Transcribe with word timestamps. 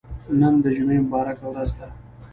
نن 0.39 0.53
د 0.63 0.65
جمعه 0.75 1.01
مبارکه 1.05 1.45
ورځ 1.49 1.69
ده. 1.79 1.87